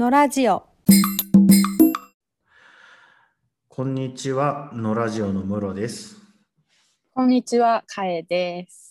[0.00, 0.66] のラジオ
[3.68, 6.16] こんにちは、のラジオのムロです。
[7.12, 8.89] こんにちは、かえです。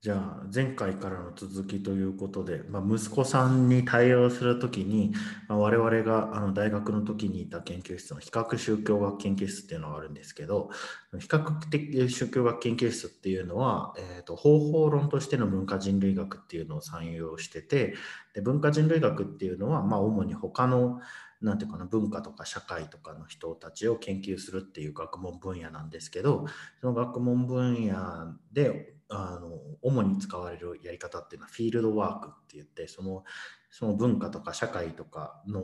[0.00, 5.12] じゃあ、前回からの続きということで、まあ、息子さんに対応するときに、
[5.48, 10.70] まあ、我々があの大学の時にいた研究室の比較宗教学研究室っていうのがあるんですけど、
[11.18, 17.94] 比較的宗教学研究室っていうのは、えー、と方法論としての文化人類学っていうのを採用してて、
[18.34, 21.00] で文化人類学っていうのは、まあ、主に他の
[21.40, 26.46] なんていうかな文化とか社会とかの人たちを研究するっていう学問分野なんですけど
[26.80, 33.24] その学問分野であの主に使われるやり方っていうのはフィールドワークって言ってその
[33.70, 35.62] その文化とか社会とかの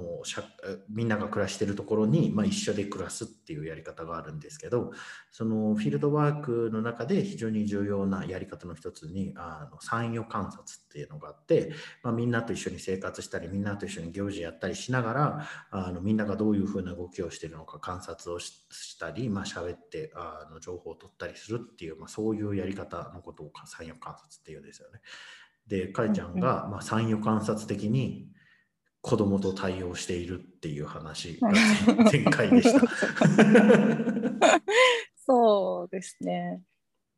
[0.91, 4.93] みんなが暮らしてるところに、まあ、一緒で暮らすっていうやり方があるんですけど
[5.33, 11.73] そのフィールドワークの中で非常に重要なやり方の一つにあの参与観察っていうのがあって、
[12.03, 25.01] まあ、みんなと一緒に生活したりみんなと一緒に行事やったりしながらあのみんながどういうふうな動きをしてるのか観察をしたり、まあ喋ってあの情報を取ったりするっていう、まあ、そういうやり方のことを参与観察っていうんですよね。
[25.67, 28.29] で、かいちゃんが、まあ、参与観察的に
[29.01, 31.51] 子供と対応しているっていう話が
[32.11, 32.81] 前回でした。
[35.27, 36.63] そうですね。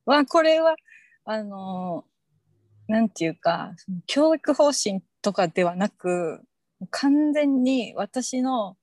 [0.05, 0.77] まあ、これは、
[1.25, 2.05] あの、
[2.89, 3.75] なんていうか、
[4.07, 6.41] 教育方針とかではなく、
[6.91, 8.77] 完全に私の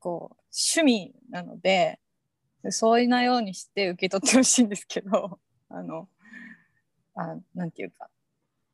[0.00, 0.36] こう
[0.76, 2.00] 趣味なので、
[2.70, 6.08] そういうなようにして受け取ってほしいんですけど、あの、
[7.14, 8.08] あなんていうか、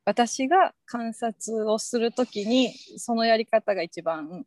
[0.09, 4.43] 私が観察をするときにそのやり方が一番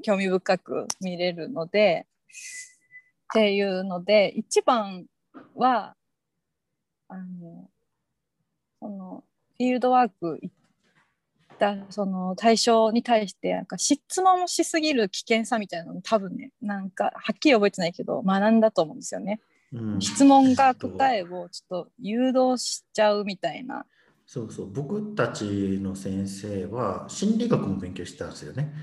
[0.00, 5.04] 興味深く見れるのでっていうので一番
[5.54, 5.94] は
[7.08, 7.68] あの
[8.80, 9.24] その
[9.58, 10.54] フィールドワーク行っ
[11.58, 19.38] たその対象に対してなんか質問をしすぎる危険さみたいなの多分ねなんかはっきり覚えてないけど学んだと思うんですよね。
[19.74, 23.84] うん質問が答えをちょっと誘導しちゃうみたいな。
[24.28, 28.74] そうそう僕たちの先生は心理学も勉強してたんですよね。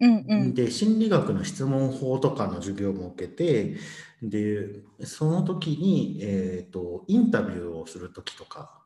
[0.00, 3.76] うんうん、で心理学の質問法とかの授業も受けて
[4.20, 8.80] でその時に、えーと、インタビューをする時とか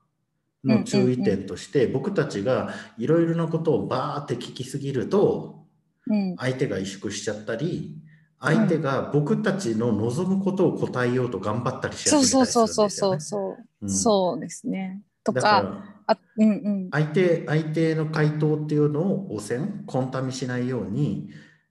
[0.63, 5.65] の注意点として、僕たちがいろいろなことをバーって聞きすぎると
[6.07, 7.97] うん相手が萎縮しちゃったり
[8.39, 13.21] 相手が僕たちの望むことを答えようと頑張ったりしやすそいうみたそうそうですよね。
[13.21, 15.01] そうそう、うんそうですね。
[15.25, 16.89] とだかあうんうん。
[16.91, 21.31] 相手相手の回答っていうのを汚染コンタミしないように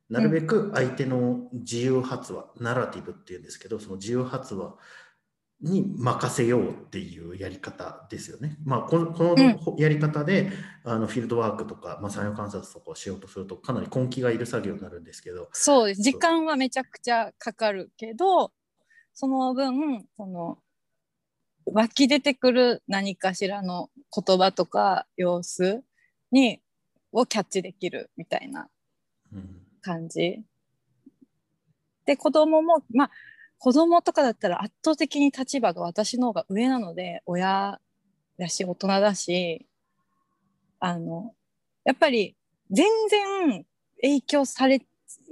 [0.10, 4.76] なるべく相手の自由発話、ナラティブっていうんですけどその自由発話
[5.62, 8.58] に任せようっていうやり方ですよね。
[8.66, 10.52] まあこのこのやり方で、
[10.84, 15.50] あのフィールドワークとか、まあ、産業観察とかをしようとするとかなり根気がいる作業になるんですけど。
[15.54, 16.02] そうです。
[16.02, 18.52] 時間はめちゃくちゃかかるけど
[19.14, 20.58] その分その
[21.66, 25.84] 湧き出てくる何かしらの言葉とか様子
[26.32, 26.62] に
[27.12, 28.68] をキャッチできるみたいな
[29.32, 30.42] うん感じ。
[32.06, 33.12] で子供もまあ
[33.58, 37.80] 子供とかだったら圧倒的に立場が私の方が上なので親
[38.38, 39.66] だし大人だし
[40.80, 41.34] あの
[41.86, 42.36] やっぱり
[42.72, 43.66] 全然
[44.02, 44.82] 影響され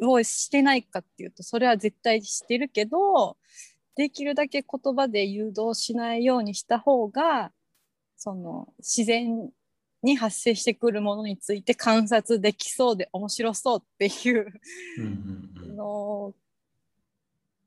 [0.02, 3.36] をしてないかっていうとそれは絶対してるけど
[3.96, 7.52] できるだけ言葉で誘導しないようにした方が
[8.18, 9.50] その自然
[10.04, 14.48] に発生してくるものについて観察できそうで面白そうっていう
[15.76, 16.34] の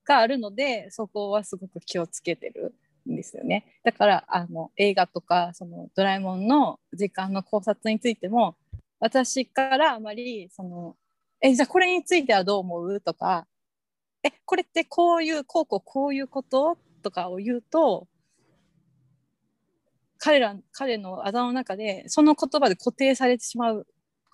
[0.05, 2.75] があるのでそこはすごく気をつけてる
[3.09, 3.65] んですよね。
[3.85, 8.56] だからあの映画とかそのドラえもんの時間の考察についても
[8.99, 10.97] 私からあまりその
[11.41, 13.01] えじゃあこれについてはどう思う？
[13.01, 13.47] とか
[14.25, 16.79] えこれってこういうこうこうこういうこと？
[17.03, 18.09] とかを言うと
[20.19, 23.87] 彼ら彼の頭の中でその言葉で固定されてしまう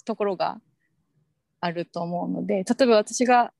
[0.04, 0.60] ところが
[1.60, 3.52] あると思うので例えば私が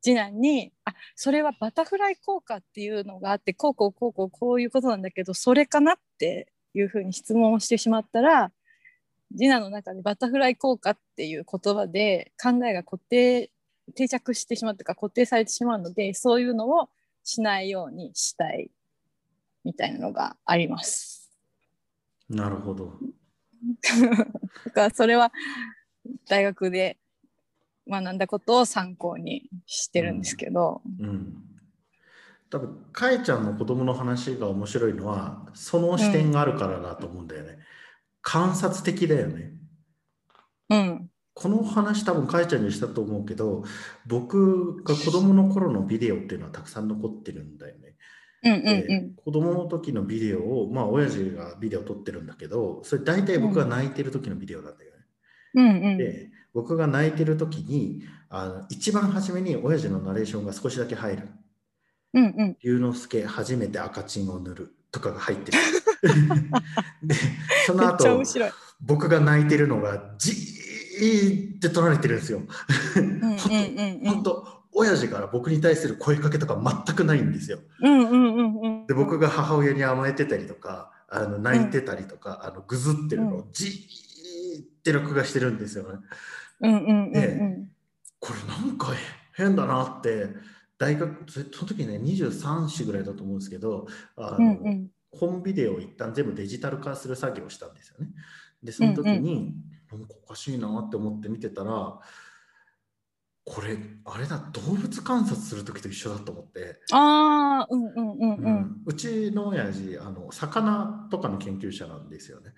[0.00, 8.52] 次男に「あそれはバタフライ効果っていうのがあってこうこうこうこうこういうことなんだけどそれかな?」っていうふうに質問をしてしまったら
[9.32, 13.50] 次男の中でバタフライ効果っていう言葉で考えが固定
[13.94, 16.88] 定着してしまうというか固定されてしまうのでそういうのを
[17.24, 18.70] しないようにしたい
[19.64, 21.30] みたいなのがあります。
[22.28, 22.98] なるほど。
[24.64, 25.32] だからそれは
[26.28, 26.98] 大学で
[27.88, 31.44] 学んだことを参考にしてるんですけど、うん。
[32.50, 37.58] 多分かえちゃんの子供の話が面白いのはその視点があるからだと思うんだよね。
[38.22, 39.52] 観察的だよね。
[40.70, 41.07] うん、
[41.38, 43.62] この話多分かえちゃんにしたと思うけど
[44.08, 47.94] 僕が子供の頃のビデオっていうのはたくさん残ってるんだよね。
[48.42, 49.14] うんうんでうん。
[49.14, 54.96] 子供の時のビデオをまあ親父がビデオ撮ってるんだけどそれ大体僕が泣いてる時のビデオなんだよね。
[55.54, 55.98] うんうん。
[55.98, 61.28] で僕が泣いてる時にあの一番初めに親父のナレーションが少しだけ入る。
[62.14, 62.56] うんうん。
[62.64, 65.58] 龍之介初めて赤チンを塗るとかが入ってる。
[67.04, 67.14] で
[67.64, 68.24] その後。
[68.80, 70.57] 僕が泣いてるのがじー
[71.56, 72.42] って撮られてるんですよ。
[72.96, 74.10] うんうんうんうん。
[74.10, 77.58] 本当親父から僕に対する声かけとか全くないんですよ。
[77.82, 78.86] うんうんうんうん。
[78.86, 85.98] で僕が母親に甘えてたりとかあの泣いてたりとか、あのぐずってるのをじーって録画してるんですよね。
[86.60, 87.70] うんうんうんでうん。
[88.20, 88.88] これなんか
[89.32, 90.28] 変だなって
[90.76, 93.86] 大学その時ね23歳ぐらいだと思うんですけど
[94.16, 94.88] あうの、んうん。
[95.10, 98.10] 本ビデオを一旦全部デジタル化する作業をしたんですよね。
[98.62, 99.54] でその時に、
[99.90, 101.98] なんかおかしいなって思って見てたら
[103.48, 108.36] これあれだ動物観察する時と一緒だと思って、ああ、うんうんうんう。
[108.36, 112.52] うんんうちの親父あの魚とかの研究者なんですよね。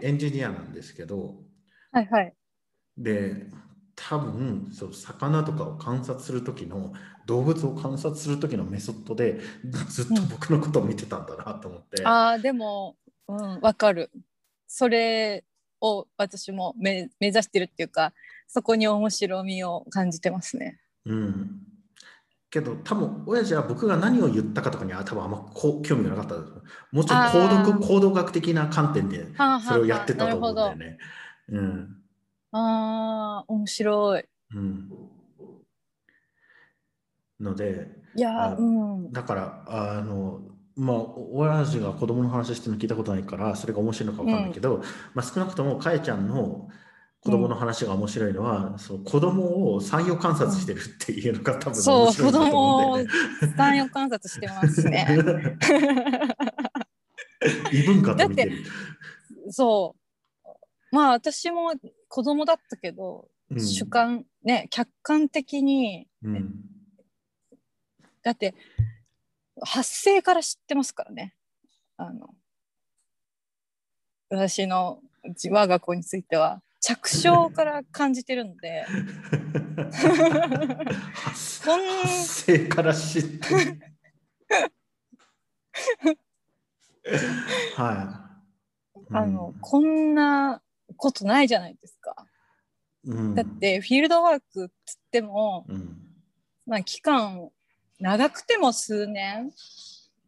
[0.00, 1.36] エンジニアなんですけど
[1.90, 2.34] はいはい。
[2.96, 3.48] で
[3.94, 6.94] 多分そう魚とかを観察する時の
[7.26, 9.40] 動物を観察する時のメソッドで
[9.90, 12.04] ずっと僕のことを見てたんだなと思って。
[12.06, 12.96] ああ、でも、
[13.28, 14.10] うん、わかる。
[14.66, 15.44] それ
[15.82, 18.14] を私も目目指してるっていうか、
[18.46, 20.78] そこに面白みを感じてますね。
[21.04, 21.62] うん。
[22.50, 26.52] けど多分親父は僕が何を言ったかとかには多分あんまこう興味がなかったです。
[26.92, 29.26] もちろん行動行動学的な観点で
[29.66, 30.98] それをやってたと思うんだよなるね。
[31.48, 31.96] うん。
[32.52, 34.24] ああ、面白い。
[34.54, 34.90] うん。
[37.40, 39.12] ので、いやうん。
[39.12, 40.42] だから、あの、
[40.76, 40.96] まあ、
[41.32, 44.82] 親父が子供の話してるの聞いたことないから、それが面白いのか分かんないけど、
[45.14, 46.68] まあ、少なくともかえちゃんの
[47.20, 53.54] 子供の話が面白いのは、その子供を産業観察してるっていうのが多分そう、子面白いと供を思うんだよね。
[53.56, 55.06] 産業観察してますね。
[57.72, 58.64] 異文化と見てる。
[59.50, 60.02] そう。
[60.92, 61.72] まあ私も
[62.08, 66.54] 子供だったけど、うん主観ね客観的にうん
[68.22, 68.54] だって
[69.64, 71.34] 発生から知ってますからね
[71.96, 72.30] あの
[74.28, 75.00] 私の
[75.50, 78.84] 我が子については着床から感じてるので
[81.14, 83.80] 発こん発生から知ってる。
[87.76, 88.28] は
[88.98, 89.14] い。
[89.14, 90.62] あの、こんな
[90.96, 92.26] ことないじゃないですか。
[93.04, 95.98] うんだっ、てフィールドワークっつっても、うん
[96.66, 97.50] まあ、期間
[98.02, 99.52] 長くても数年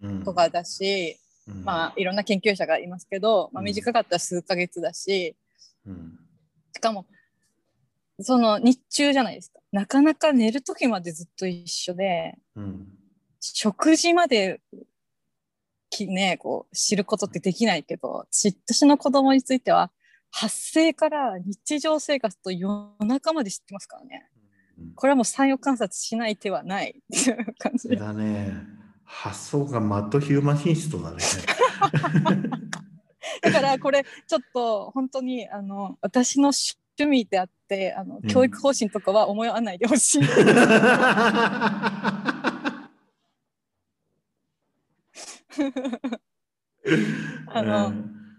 [0.03, 0.25] うん。
[0.25, 1.19] とかだし、
[1.49, 1.65] うん。
[1.65, 3.67] まあいろんな研究者がいますけど、まあ、うん。
[3.67, 5.37] 短かったら数ヶ月だし
[5.87, 6.19] うん。
[6.73, 7.07] しかも
[8.21, 9.59] その日中じゃないですか。
[9.73, 12.87] なかなか寝る時までずっと一緒でうん。
[13.41, 14.61] 食事まで
[15.91, 19.91] きねこう知ることってできないけど私私の子供については
[20.31, 24.29] 発生から日常生活と夜中まで知ってますからね
[24.95, 28.53] これはもう産業観察しない手はないっていう感じだね。
[29.05, 31.17] 発想がマッドヒューマニストだね。
[33.43, 36.53] だからこれちょっと本当にあの私の
[36.97, 40.23] 趣味であってあの、うん教育方針とかは思わないでほしい。
[47.47, 47.93] あの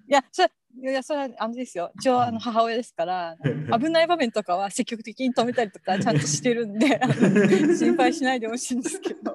[0.07, 1.91] いやそれいやそれはあのですよ。
[1.95, 3.35] 一応あの母親ですから
[3.79, 6.99] 危ない場面とかは積極的に止めたりとかちゃんとしてるんで
[7.77, 9.33] 心配しないでほしいんですけど。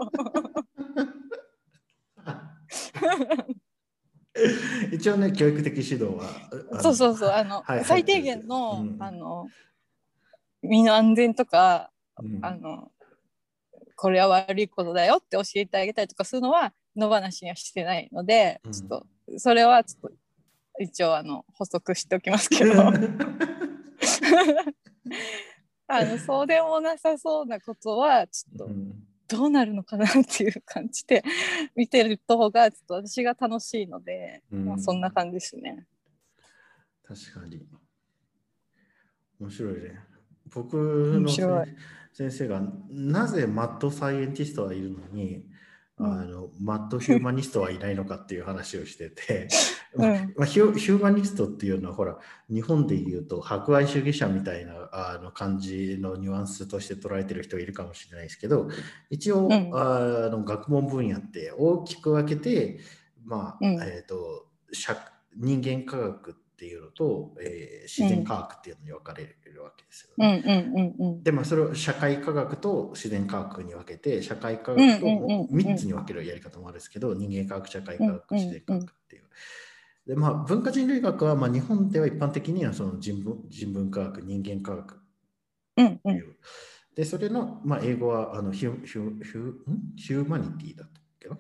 [4.93, 6.81] 一応ね、教育的指導は。
[6.81, 7.85] そうそうそうあの、はいはい。
[7.85, 9.03] 最低限の,、うん。
[9.03, 9.49] あの
[10.63, 12.45] 身の安全とかうん。
[12.45, 12.91] あの
[13.97, 18.73] これは悪いことだよって教えてあげたりとかするのは野放しにはしてないので、うん。
[18.73, 19.07] ちょっと
[19.39, 20.17] それはちょっと
[20.81, 22.89] 一応あの補足しておきますけど
[25.87, 28.93] あのそうでもなさそうなことはちょっとうん
[29.29, 31.23] どうなるのかなっていう感じで
[31.77, 35.87] 見てる方がちょっと私が楽しいので、うんまあ、そんな感じですね。
[37.05, 37.65] 確かに。
[39.39, 40.01] 面白いね。
[40.53, 41.29] 僕の
[42.13, 45.51] 先生がなぜマッドサイエンティストはいるのに、うん
[46.03, 49.49] あのマッドヒューマニストはいないのかっていう話をしてて、
[49.95, 50.33] うん。
[50.37, 58.69] まあ、ヒュヒューマニストっていうのはほら日本で言うと博愛主義者みたいなあの感じのニュアンスとして捉えてる人いるかもしれないですけど
[59.11, 59.71] 一応、うん。
[59.75, 62.81] あの学問分野って大きく分けて、
[63.25, 63.75] まあうん。
[63.83, 64.97] えー、と社
[65.37, 70.27] 人間科学っっていうのと、えー自然科学っていうのに分かれるわけですようね。
[70.27, 71.23] んうんうんうん。
[71.25, 79.23] でまあそれを社会科学と自然科学に分けて社会科うん学とうんうんうん3つに分けるやり方もあるんですけど人間科学社会科学うんうん自然科学っていう。
[80.07, 85.01] でまあ、文化人類学はまあ日本では一般的にはその人文人文科学人間科学
[85.79, 85.97] うんうん。
[85.97, 86.37] っていう。
[86.95, 89.97] でそれの、まあ、英語はあのヒュヒュヒュん？
[89.97, 91.37] ヒューマニティだったっけな？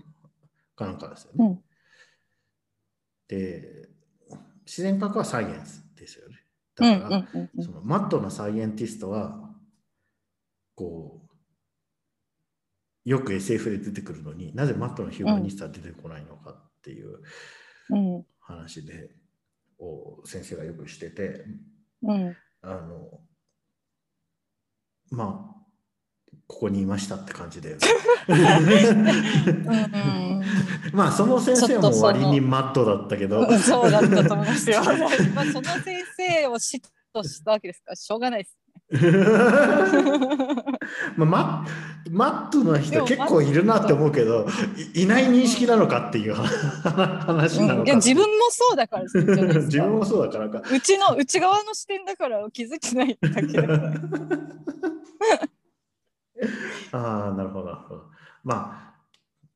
[0.76, 1.44] かなんかですよね。
[1.46, 1.60] うん
[3.28, 3.89] で
[4.70, 6.36] 自然科学はサイエンスですよね。
[6.78, 9.50] うんだから、そのマットなサイエンティストは
[10.76, 17.18] こうよく SF で出てくるのになぜマットなヒューマニストは出てこないのかっていう
[17.90, 18.26] うん。
[18.38, 19.10] 話で、
[19.80, 21.44] を先生がよくしてて
[22.02, 22.36] うん。
[22.62, 23.20] あの
[25.10, 25.59] まあ
[26.50, 27.76] ここにいましたって感じで
[30.92, 34.82] まあその先生も割にマットだったけどうんそうだったと思いますよ。
[35.32, 36.82] まあその先生を嫉
[37.14, 38.58] 妬したわけですからしょうがないです。
[41.16, 41.64] まあ、マ
[42.10, 44.48] マットなでも人結構いるなって思うけど
[44.94, 53.92] いいない認識なのかっていう 話なのか、うん、いや自分もそうだから自分もそうだからかうちの内側の視点だから気づいてないだけだから。
[56.92, 58.10] ああなるほどなるほど。
[58.42, 58.90] まあ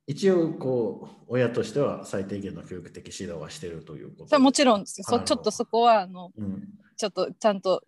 [0.07, 4.39] 一応こう親としては最低限の教育的指導はしてるということ。
[4.39, 5.05] もちろんですよ。
[5.09, 6.63] そちょっとそこはあのうん。
[6.97, 7.83] ちょっとちゃんと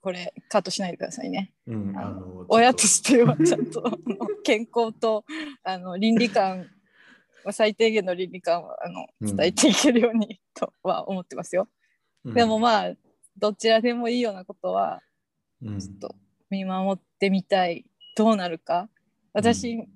[0.00, 1.52] これカットしないでくださいね。
[1.66, 3.82] うん、ああの親としてはちゃんと
[4.42, 5.24] 健康と
[5.62, 6.66] あの倫理観
[7.52, 9.36] 最低限の倫理観はあのうん。
[9.36, 11.68] 伝えていけるようにとは思ってますよ。
[12.24, 12.94] とでもまあ
[13.36, 15.02] どちらでもいいようなことは
[15.62, 15.78] うん。
[15.78, 16.14] ちょっと
[16.48, 18.88] 見守ってみたいどうなるか。
[19.32, 19.88] 私、う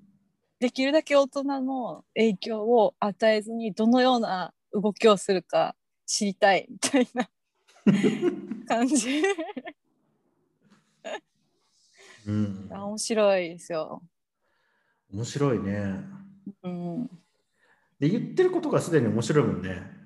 [0.61, 7.28] できるだけ大人の影響を与えずにどのような動きをするか知りたいみたいな
[8.66, 9.23] 感じ。
[12.26, 14.02] うん、あ面白いですよ。
[15.12, 16.00] 面白いね。
[16.62, 17.06] うん、
[18.00, 19.71] で言ってることがすでに面白いもんね。
[19.71, 20.04] うん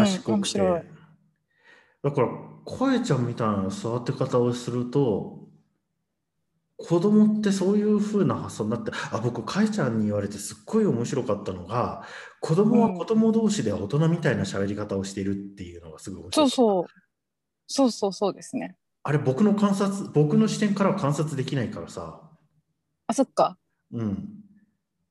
[0.00, 0.82] 賢くて、面白い。
[2.02, 2.28] だから
[2.64, 5.43] 声ちゃんみたいな育て方をすると
[6.76, 12.04] 子供ってそういう風な発想になってあ僕かえちゃんに言われてすっごい面白かったのが
[12.40, 16.84] 子供は子供同士で大人みたいな喋り方をしているっていうのがすごい面白いそうそう。
[17.66, 18.76] そうそうそうですね。
[19.02, 22.20] あれ僕の観察僕の視点からは観察できないからさ。
[23.06, 23.56] あそっか。
[23.92, 24.28] うん。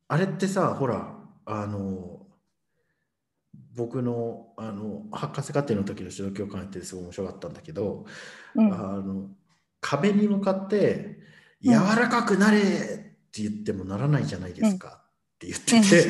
[0.08, 1.16] あれってさほら
[1.46, 2.28] あの
[3.76, 8.06] 僕のあの博士課程の時の指導教官やっててすごい面白かったんだけど、
[8.56, 9.30] うん、あの
[9.82, 11.23] 壁に向かって「うん
[11.64, 12.64] 柔らかくなれ!」っ
[13.32, 15.02] て言ってもならないじゃないですか
[15.36, 16.08] って言ってて、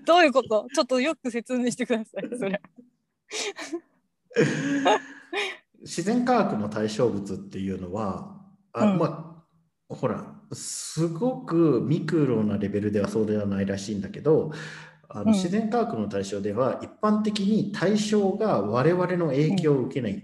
[0.04, 0.66] どういうこと？
[0.74, 2.28] ちょっとよく説明してください。
[2.38, 2.60] それ。
[5.80, 8.36] 自然科学の対象物っていうのは
[8.72, 9.06] あ、うんま
[9.90, 14.52] あほらすごくミクロなレベルではそうではないらしいんだけど
[15.08, 20.22] あの、うん自然科学の対象では一般的に対象が我々の影響を受けない。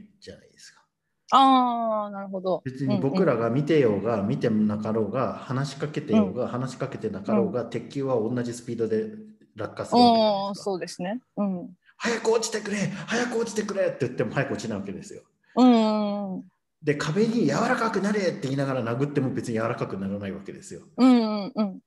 [1.36, 2.62] ああ、なるほど。
[2.64, 9.10] 別に僕らが見てようが見てなかろうが話しかけてようが話しかけてなかろうが鉄球は同じスピードで
[9.56, 10.54] 落下するわ。
[10.54, 11.20] そうですね。
[11.36, 11.70] うん。
[11.96, 12.76] 早く落ちてくれ
[13.06, 15.22] 早く落ちてくれって言っても早く落ちないわけですよ。
[15.56, 16.34] うん。
[16.34, 16.44] うん
[16.84, 20.82] で壁に柔らかくなれって言いながら殴っても別に柔らかくならないわけですよ。
[20.98, 21.80] うんうん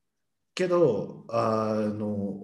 [0.56, 2.40] けどあの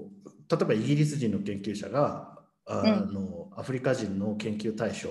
[0.48, 2.34] 例えばイギリス人の研究者が
[2.66, 5.10] あの、アフリカ人の研究対象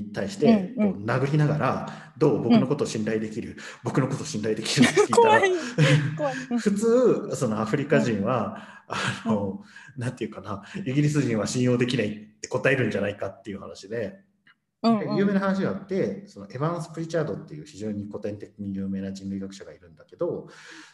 [0.00, 0.92] に対してうんうん。
[0.94, 6.58] こう殴りながら、どう僕のことを信頼できる、僕のことを信頼できるって聞いたら。
[6.58, 9.62] 普通そのアフリカ人は、あの
[9.96, 14.20] なんていうかなイギリス人は信用できないって答えるんじゃないかっていう話で。
[14.82, 15.16] うんうん。
[15.16, 20.48] 有名な話があってそのエヴァンス・プリチャードっていう非常に古典的に有名な人類学者がいるんだけど、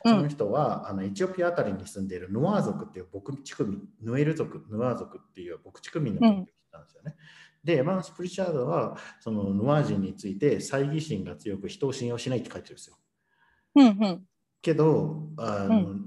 [0.04, 0.12] うん。
[0.12, 7.16] その人はあのエチオピアあたりに住んでいるヌアー族っていう牧畜民ヌエル族ヌアー族っていう牧畜民の研究をしたんですよね。
[7.68, 12.96] でエヴァンス・プリチャードはそのヌアー人について猜疑心が強く人を信用しないって書いてるんですよ。
[13.74, 14.22] うんうん
[14.60, 16.00] けどあの、う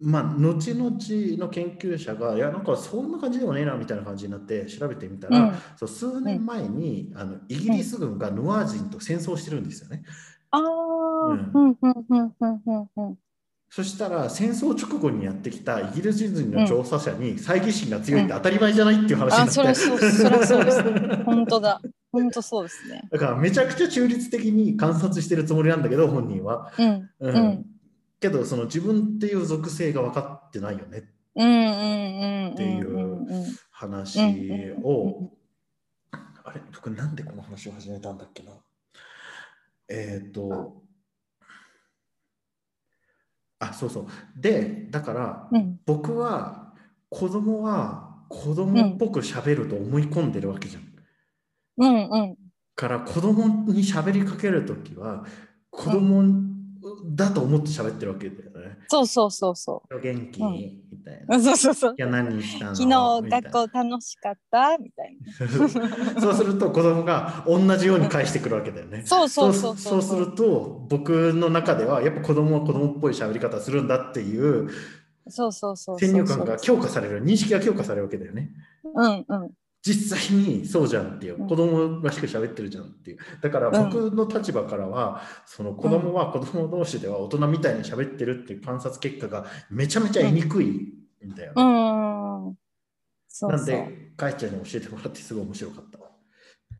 [0.00, 0.90] まあ後々
[1.38, 10.02] の研究者がいやなんかそんな感じでもねえなみたいな感じになって調べてみたら、うんそう数年前に、あのイギリス軍がノア人と戦争してるんですよね。
[10.50, 13.18] ああ、うんうんうんうんうんうんうん。
[13.72, 20.82] そしたら戦争直後にやってきたイギリス人の調査者に猜疑心が強いって当たり前じゃないっていう話になって、あそりゃそうそりゃそうです。
[21.24, 21.80] 本当だ。
[22.10, 23.08] 本当そうですね。
[23.12, 26.72] だからめちゃくちゃ中立的に観察してるつもりなんだけど本人は。
[26.76, 27.36] うんうん。
[27.36, 27.66] うん。
[28.18, 30.98] けどその自分っていう属性が分かってないよね。
[30.98, 31.02] っ
[31.36, 31.56] うんうん
[32.48, 34.18] うんっていううんうん話
[34.82, 35.30] を、
[36.12, 36.60] あれ？
[36.74, 38.50] 僕なんでこの話を始めたんだっけな？
[39.88, 40.79] えっ、と
[43.60, 44.06] あそうそう。
[44.36, 45.78] でだから、うん。
[45.86, 46.72] 僕は
[47.08, 50.82] 子供は子供っぽく喋ると思い込んでるわけじゃん。
[51.78, 52.10] うん。
[52.10, 52.36] うん
[52.80, 55.26] から子供に喋りかけるときは
[55.70, 56.24] 子供
[57.14, 58.49] だと思って喋ってるわけだ
[58.88, 60.54] そうそうそうそ元気、うん
[60.92, 61.36] みたいな。
[61.36, 61.40] う。
[61.42, 61.94] そうそうそう。
[61.96, 62.74] いや何したの？
[62.74, 62.88] 昨
[63.28, 64.78] 日学校楽しかった？
[64.78, 65.68] みたいな。
[66.20, 69.02] そうすると子供が同じように返してくるわけだよね。
[69.06, 74.68] そうそうそうそそううそうすると僕の中ではやっぱ子供は子供っぽい喋り方するんだっていう
[75.28, 75.98] そうそうそうそう。
[76.00, 78.50] 先入観が強化される認識が強化されるわけだよね。
[78.84, 79.50] うんうん。
[79.82, 91.62] 実際にそうじゃんっていううん子供らしく喋ってるじゃんっていうだから僕の立場からはその子供は子供同士では大人みたいに喋ってるっていう観察結果がめちゃめちゃ言いにくいんだよね。
[91.62, 92.56] うん。
[93.26, 93.50] そうそう。
[93.52, 95.98] なんでかいちゃんに教えてもらってすごい面白かった。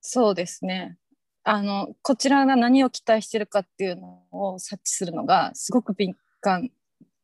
[0.02, 0.98] そうですね。
[1.42, 6.70] あのこちらが何を期待してるかっていうのを察知するのがすごく敏感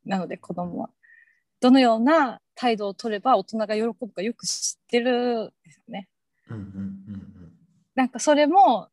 [0.07, 0.91] なので子供は
[1.61, 6.09] どのような態度を取れば大人が喜ぶかよく知ってるんですよね。
[6.49, 6.67] うんうんう
[7.13, 7.23] ん
[7.95, 8.91] なんかそれも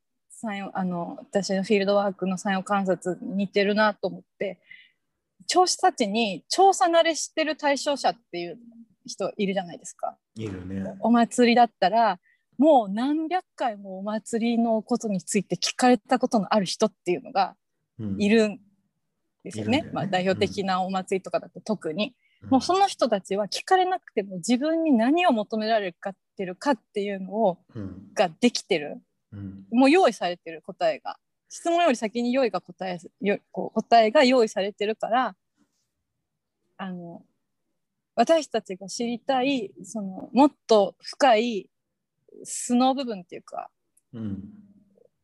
[0.74, 4.60] あの私のフィールドワークの産業観察に似てるなと思って
[5.48, 8.58] 調査たちに調査慣れしてる対象者っていう
[9.05, 10.17] 人いるじゃないですか。
[10.38, 10.43] うん。
[10.43, 10.96] いるね。
[11.00, 12.20] お祭りだったら
[12.58, 17.55] もう何百回もお祭りのことについて聞かれたことのある人っていうのが
[18.00, 18.60] うんいるん
[19.43, 19.79] ですよね。
[19.79, 22.13] いるんねまあ、代表的なお祭りとかだと特に、うん
[22.50, 28.14] もうその人たちは聞かれなくても自分に何を求められるかってるかっていうのをうん。
[28.14, 29.02] ができてる。
[29.32, 29.66] うん。
[29.72, 31.18] もう用意されてる答えが。
[31.50, 35.36] 質問より先に用意が答えよこう答えが用意されてるから
[36.78, 37.22] あの
[38.16, 41.70] 私たちが知りたいそのもっと深い
[42.44, 43.70] 素の部分っていうか
[44.14, 44.42] うん。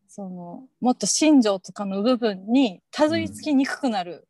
[0.07, 4.27] そのもっと心情とかの部分にたどり着きにくくなる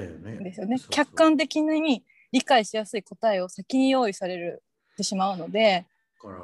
[0.00, 0.32] だよね。
[0.32, 0.76] んですよね。
[0.90, 4.62] 客観的に理解しやすい答えを先に用意される
[4.96, 5.86] てしまうので、
[6.22, 6.42] だから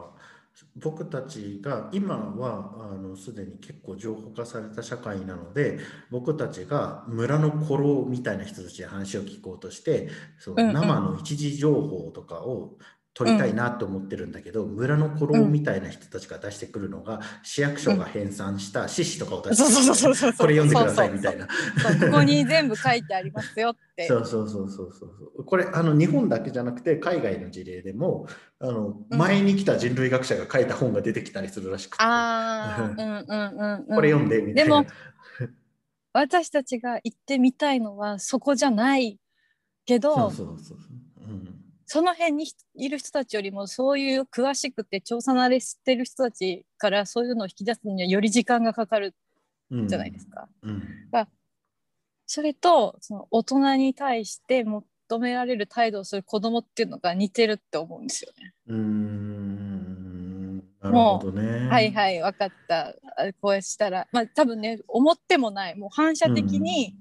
[0.77, 5.79] 僕たちが今はあのすでに結構情報化された社会なので
[6.11, 12.77] 僕たちが村の古老みたいな人たちに話を聞こうとしてそううんうん生の一時情報とかを
[13.15, 21.47] 取りたいなと思ってるんだけど、村の古老みたいな人たちが出してくるのが、市役所が編纂した獅子とかを出してくるそうそうそうそうそうこれ読んでくださいみたいな。
[21.47, 21.53] こ
[22.11, 24.09] こに全部書いてありますよって。
[24.09, 25.45] そうそうそうそうそう。
[25.45, 28.27] これあの日本だけじゃなくて海外の事例でも
[28.59, 33.95] あのうん前に来た人類学者が書いた本が出てきたりするらしくて、ああ、 うんうんうんうん。
[33.95, 34.83] これ読んでみたいな。
[34.83, 34.87] でも
[36.15, 39.19] 私たちが行ってみたいのはそこじゃない
[39.85, 40.92] けど、そうそうそうそう。
[41.95, 49.15] うんその辺にいる人たちよりもそういう詳しくて調査慣れしてる人たちからそういうのを引き出すにはより時間がかかる
[49.71, 49.89] うん。
[49.89, 50.49] じゃないですか。
[50.63, 50.83] うん。
[52.27, 54.87] それとその大人に対して求
[55.19, 58.55] められる態度をする子供っていうのが似てるって思うんですよね。
[58.69, 60.57] うーん。
[60.81, 61.69] なるほどね。
[61.69, 62.89] はいはい分かった。
[62.89, 62.95] あ
[63.41, 64.09] こうしたら。
[64.13, 65.77] まあ多分ね思ってもない。
[65.77, 66.95] もう反射的に、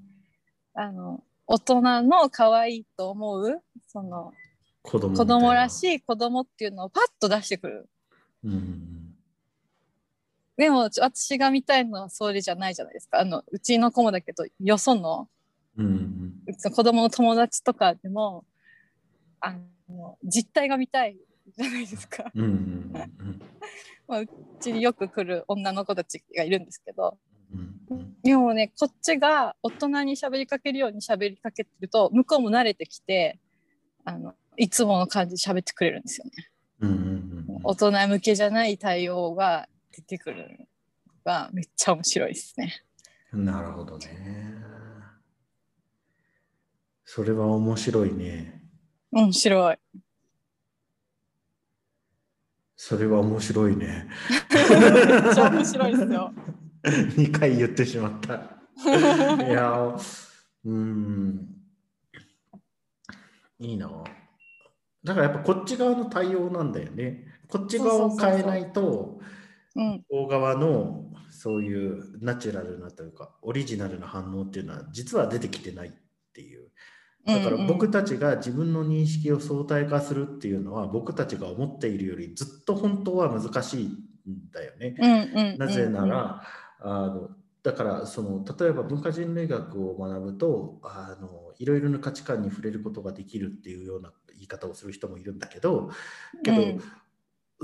[0.74, 4.34] あの大人の可愛いと思うその
[4.82, 5.96] 子供子供らしい。
[5.96, 7.90] い子供っていうのをパッと出してくる。
[8.44, 8.98] うん
[10.58, 13.20] でもち私が見たいのはそれじゃないじゃないですか。
[13.20, 15.28] あのうちの子もだけどよその
[15.78, 18.46] うんうちの子供の友達とかでも
[19.40, 19.56] あ
[19.90, 21.18] の実態が見たい
[21.58, 22.32] じゃないですか。
[22.36, 23.42] うんうん
[24.08, 24.28] う
[24.60, 27.18] ちによく来る女の子たちがいるんですけど
[28.24, 33.40] でもねこっちが大人に喋りかけるように喋りかけてると向こうも慣れてきて
[34.04, 36.32] あのいつもの感じで喋ってくれるんですよね。
[36.82, 37.32] うんうん
[37.64, 40.58] 大人向けじゃない対応が出てくる
[41.08, 42.84] のがめっちゃ面白いですね。
[43.34, 44.56] うんなるほどね。
[47.06, 48.64] それは面白いね。
[49.12, 49.78] 面白い。
[52.76, 54.08] それは面白いね。
[54.30, 56.34] めっちゃ面白いですよ。
[56.84, 58.34] 2回言ってしまった。
[59.46, 59.72] いや、
[60.66, 61.48] うーん、
[63.60, 64.04] いいな。
[65.04, 67.26] だからやっぱこっち側の対応なんだよね。
[67.48, 69.20] こっち側を変えないと、
[69.76, 75.92] うん、大側のそういうナチュラルなというか、オリジナルな反応っていうのは実は出てきてないっ
[76.34, 76.70] ていう。
[77.26, 85.56] だから僕たちが自分の認識を相対化するっていうのは僕たちが思っているよりずっと本当は難しいんだよね。
[85.58, 86.42] なぜなら、
[86.80, 87.30] あの
[87.64, 94.12] だからその例えば文化人類学を学ぶとあのいろいろな価値観に触れることができるっていうような
[94.42, 95.92] 言い方をする人もいるんだけど
[96.44, 96.82] けど、うん、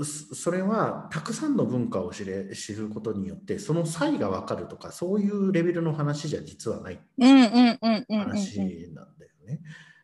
[0.04, 8.60] それはたくさんの文化を知れ知ることによってその差異が分かるとかそういうレベルの話じゃ実はない話
[8.94, 9.60] なんだよね。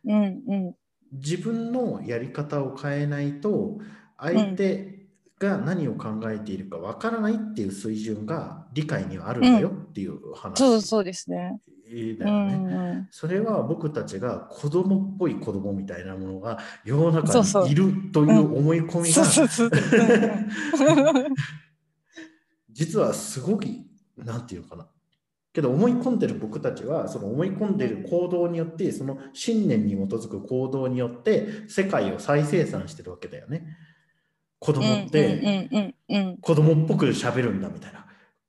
[0.07, 0.75] うんうん、
[1.13, 3.79] 自分のやり方を変えないと
[4.17, 5.07] 相手
[5.39, 11.59] が何を考えているかわからないっていう水準が理解にはあるんだよっていう話、うん、そうそうですね。
[12.17, 19.23] だよね、うんうん、それは僕たちが子供っぽい子供みたいなものが世の中にいるという思い込みが
[22.71, 23.65] 実はすごく
[24.17, 24.87] なんていうかな。
[25.53, 33.65] けど思い込んでる僕たちはその思い込んでる行動によってその信念に基づく行動によって世界を再生産してるわけだよね。
[34.59, 35.93] 子供って
[36.41, 38.05] 子供っぽく喋るんだみたいな。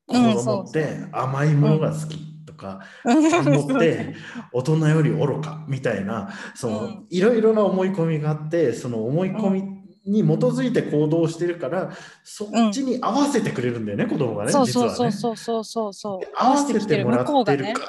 [0.09, 2.17] 子供って甘いものが好き。
[2.17, 4.15] とか、子供って
[4.53, 9.63] 大人より愚かみたいなそのいろいろな思い込みがあってその思い込み
[10.07, 11.93] に基づいて行動してるから
[12.25, 14.53] そっちに合わせてくれるんだよね、子供がね。
[14.53, 16.29] そうそうそうそうそうそうそう。
[16.35, 17.81] 合わせてもらってるか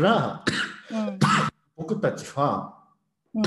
[0.00, 0.44] ら、
[1.76, 2.78] 僕たちは
[3.32, 3.44] 分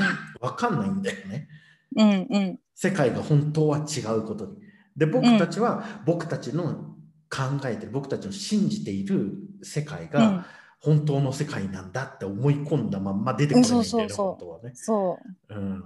[0.57, 1.47] かんないんだよね。
[1.95, 4.57] うんうん、世界が本当は違うことに。
[4.95, 6.95] で僕たちは僕たちの
[7.29, 10.45] 考えてる僕たちの信じている世界が
[10.79, 14.71] 本当の世界なんだって思い込んだまんま出てこないんだよね、うん、本当はね。
[14.75, 15.83] そう、うん、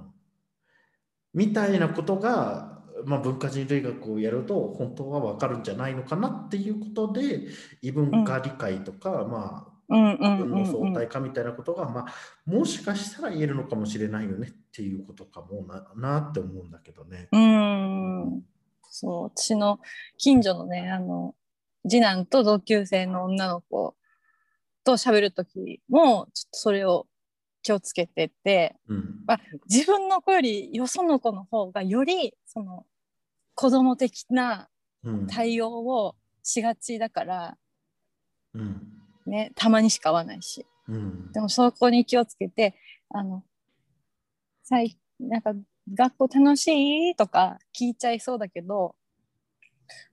[1.34, 7.48] みたいなことが、まあ、文化人類学をやると本当は分かるんじゃないのかなっていうことで
[7.82, 12.14] 異文化理解とか、うん、まあ自分の相対化みたいなことが、まあ、
[12.46, 17.28] もしかしたら言えるのかもしれないよねっていうことかもななって思うんだけどね。
[17.34, 18.42] うん。
[18.90, 19.32] そう。
[19.36, 19.80] 私の
[20.18, 21.36] 近所のねあの
[21.84, 23.96] 次男と同級生の女の子
[24.84, 27.08] と喋る時もちょっとそれを
[27.64, 29.40] 気をつけてて、うん、まあ、
[29.70, 32.86] 自分の子よりよその子の方がよりその
[33.54, 34.68] 子供的な
[35.28, 37.58] 対応をしがちだから、
[38.56, 38.82] うん、
[39.28, 42.76] ね、たまにしか会わないし、うん、でもそこに気をつけて
[43.10, 43.44] あの
[44.64, 45.54] 最なんか
[45.94, 46.68] 学校楽し
[47.12, 47.16] い？
[47.16, 48.96] とか聞いちゃいそうだけど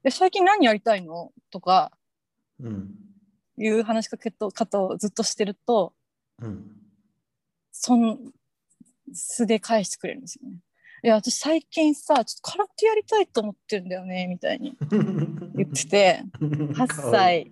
[0.02, 1.32] で最近何やりたいの？
[1.50, 1.92] とか、
[2.60, 2.90] うん、
[3.58, 5.92] いう話しかけと方をずっとしてると、
[6.40, 6.64] うん、
[7.72, 8.18] そん
[9.12, 10.56] 素で返してくれるんですよね。
[11.04, 14.76] いや私最近さちょっと空手やりたいと思ってるんだよねみたいに
[15.54, 17.50] 言ってて8歳。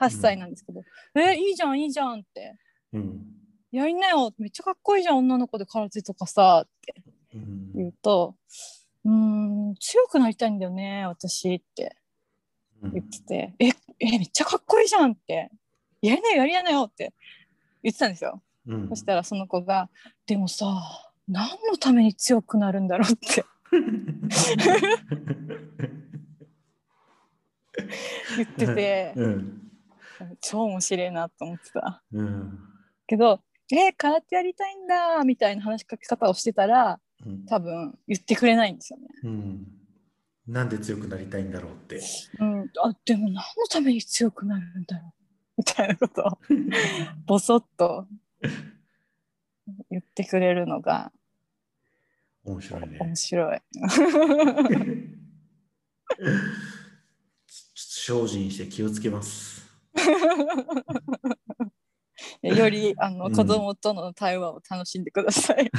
[0.00, 0.80] 8歳なんですけど
[1.14, 2.56] 「うん、えいいじゃんいいじゃん」って、
[2.94, 3.22] うん、
[3.70, 4.32] やりなよ。
[4.38, 6.94] めっちゃかっこいいじゃん女の子で空手とかさ」って
[7.74, 8.34] 言うと
[9.04, 11.96] 「うん強くなりたいんだよね私」って
[12.82, 15.50] 言ってて「うん、ええめっちゃかっこいいじゃん」って
[16.02, 17.12] 「やりなよやりなよ」って
[17.82, 18.42] 言ってたんですよ。
[18.66, 19.88] うん、そしたらその子が
[20.26, 20.66] 「でもさ
[21.28, 23.44] 何のために強くなるんだろう」って。
[28.36, 29.70] 言ってて、うん、
[30.40, 32.02] 超面白いなと思ってた。
[32.12, 32.58] うん、
[33.06, 33.40] けど
[33.72, 39.08] 「えー、空手やりたいんだ」みたいな話しかけ方をしてたら、うん、多分言ってくれないんですよね。
[39.24, 39.66] うん、
[40.50, 42.00] なんで強くなりたいんだろうって。
[42.40, 45.12] うん、あでも何のために強くなるんだろう
[45.58, 46.38] みたいなことを
[47.24, 48.08] ボソッと
[49.90, 51.12] 言ってくれるのが
[52.44, 52.98] 面白いね。
[53.00, 53.60] 面白い。
[57.74, 59.70] 精進して気をつけます。
[62.42, 65.70] よりあの、うん、子供との対話を楽しんでください。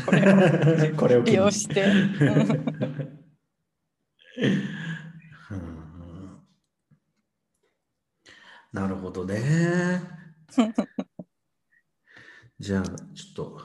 [0.95, 1.91] これを 利用して。
[8.72, 10.02] なるほどね。
[12.60, 12.96] じゃあちょ
[13.32, 13.62] っと、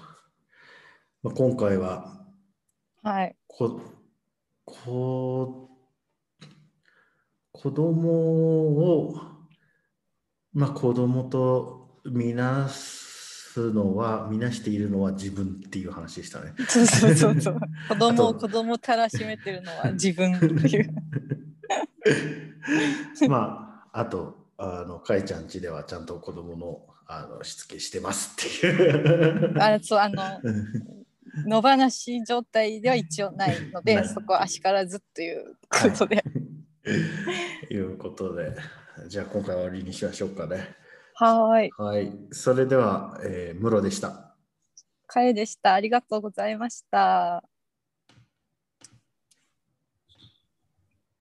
[1.23, 2.27] まあ、今回は、
[3.03, 3.81] はい、こ
[4.65, 5.71] こ
[7.53, 9.37] 子供を
[10.57, 13.06] まあ、子供とみなす
[13.61, 16.53] のは、みなしているのは自分っていう話でしたね。
[16.69, 17.61] そうそうそうそう。
[17.89, 20.95] 子供を子供たらしめてるのは自分っていう。
[23.29, 29.55] まあ、あと、あの、かえちゃんちではちゃんと子供のあのしつけしてますっていう。
[29.61, 30.41] あそう、あの、
[31.47, 36.17] 野放し状態では一応ないので、そこは足からずということで。
[36.17, 36.23] は
[37.71, 38.57] い、いうことで。
[39.09, 40.75] じゃあ今回は終わりにしましょうかね。
[41.19, 41.71] はい。
[41.79, 42.13] はい。
[42.31, 44.37] それでは、えー、室でした。
[45.07, 45.75] かえでした。
[45.75, 47.43] ありがとうございました。